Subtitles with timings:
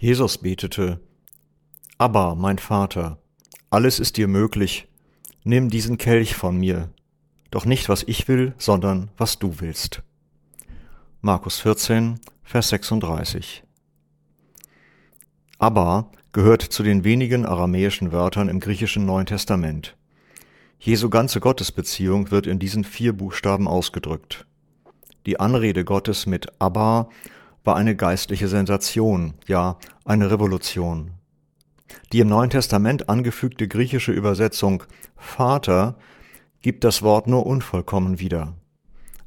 [0.00, 1.00] Jesus betete,
[1.98, 3.18] Aber, mein Vater,
[3.68, 4.86] alles ist dir möglich,
[5.42, 6.90] nimm diesen Kelch von mir,
[7.50, 10.04] doch nicht was ich will, sondern was du willst.
[11.20, 13.64] Markus 14, Vers 36.
[15.58, 19.96] Aber gehört zu den wenigen aramäischen Wörtern im griechischen Neuen Testament.
[20.78, 24.46] Jesu ganze Gottesbeziehung wird in diesen vier Buchstaben ausgedrückt.
[25.26, 27.08] Die Anrede Gottes mit Abba
[27.68, 31.10] war eine geistliche Sensation, ja eine Revolution.
[32.14, 34.84] Die im Neuen Testament angefügte griechische Übersetzung
[35.18, 35.96] Vater
[36.62, 38.54] gibt das Wort nur unvollkommen wieder.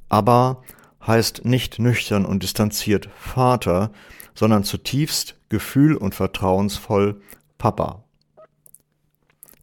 [0.10, 0.64] Abba
[1.06, 3.92] heißt nicht nüchtern und distanziert Vater,
[4.34, 7.22] sondern zutiefst gefühl- und vertrauensvoll
[7.60, 8.06] Papa.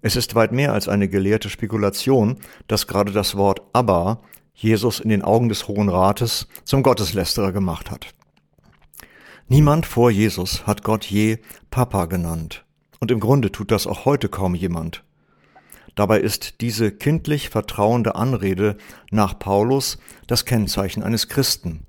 [0.02, 4.20] Es ist weit mehr als eine gelehrte Spekulation, dass gerade das Wort Abba
[4.54, 8.14] Jesus in den Augen des Hohen Rates zum Gotteslästerer gemacht hat.
[9.50, 11.38] Niemand vor Jesus hat Gott je
[11.70, 12.66] Papa genannt.
[13.00, 15.04] Und im Grunde tut das auch heute kaum jemand.
[15.94, 18.76] Dabei ist diese kindlich vertrauende Anrede
[19.10, 21.86] nach Paulus das Kennzeichen eines Christen.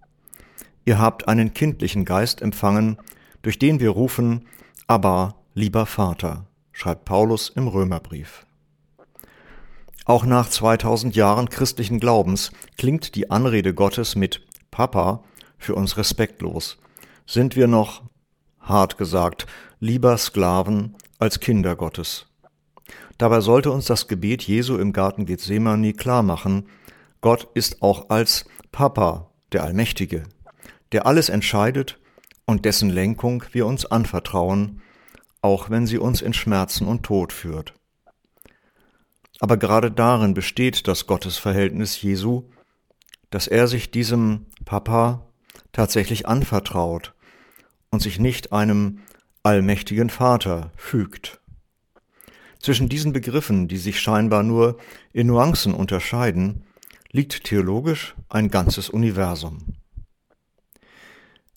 [0.85, 2.97] Ihr habt einen kindlichen Geist empfangen,
[3.41, 4.45] durch den wir rufen,
[4.87, 8.45] aber lieber Vater, schreibt Paulus im Römerbrief.
[10.05, 15.23] Auch nach 2000 Jahren christlichen Glaubens klingt die Anrede Gottes mit Papa
[15.57, 16.77] für uns respektlos
[17.29, 18.01] sind wir noch,
[18.59, 19.45] hart gesagt,
[19.79, 22.25] lieber Sklaven als Kinder Gottes.
[23.19, 26.67] Dabei sollte uns das Gebet Jesu im Garten Gethsemane klar machen,
[27.21, 30.23] Gott ist auch als Papa, der Allmächtige,
[30.91, 31.99] der alles entscheidet
[32.47, 34.81] und dessen Lenkung wir uns anvertrauen,
[35.43, 37.75] auch wenn sie uns in Schmerzen und Tod führt.
[39.39, 42.49] Aber gerade darin besteht das Gottesverhältnis Jesu,
[43.29, 45.27] dass er sich diesem Papa
[45.71, 47.13] tatsächlich anvertraut
[47.91, 48.99] und sich nicht einem
[49.43, 51.41] allmächtigen Vater fügt.
[52.59, 54.77] Zwischen diesen Begriffen, die sich scheinbar nur
[55.13, 56.65] in Nuancen unterscheiden,
[57.11, 59.75] liegt theologisch ein ganzes Universum.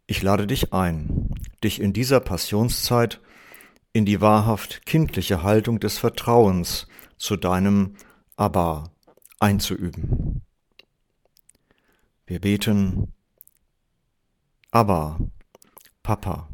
[0.06, 3.20] Ich lade dich ein, dich in dieser Passionszeit
[3.92, 6.86] in die wahrhaft kindliche Haltung des Vertrauens
[7.18, 7.96] zu deinem
[8.36, 8.92] Abba
[9.38, 10.42] einzuüben.
[12.26, 13.12] Wir beten,
[14.70, 15.18] Abba,
[16.02, 16.48] Papa,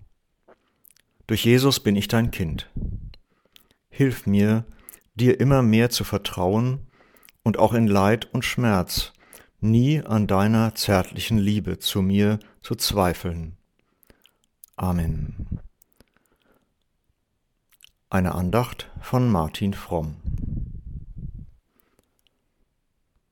[1.27, 2.71] durch Jesus bin ich dein Kind.
[3.89, 4.65] Hilf mir,
[5.15, 6.87] dir immer mehr zu vertrauen
[7.43, 9.13] und auch in Leid und Schmerz
[9.61, 13.57] nie an deiner zärtlichen Liebe zu mir zu zweifeln.
[14.77, 15.61] Amen.
[18.11, 20.17] Eine Andacht von Martin Fromm.